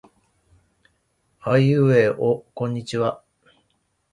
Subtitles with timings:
[1.41, 3.21] あいうえおこんにちは。